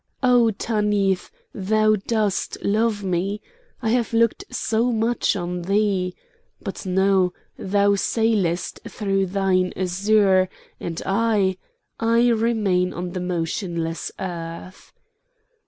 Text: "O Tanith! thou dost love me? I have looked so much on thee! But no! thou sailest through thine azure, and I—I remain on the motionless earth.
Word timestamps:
"O 0.23 0.49
Tanith! 0.49 1.29
thou 1.53 1.93
dost 1.95 2.57
love 2.63 3.03
me? 3.03 3.39
I 3.83 3.91
have 3.91 4.13
looked 4.13 4.45
so 4.49 4.91
much 4.91 5.35
on 5.35 5.61
thee! 5.61 6.15
But 6.59 6.87
no! 6.87 7.33
thou 7.55 7.93
sailest 7.93 8.79
through 8.87 9.27
thine 9.27 9.71
azure, 9.75 10.49
and 10.79 11.03
I—I 11.05 12.29
remain 12.29 12.93
on 12.93 13.11
the 13.11 13.19
motionless 13.21 14.11
earth. 14.19 14.91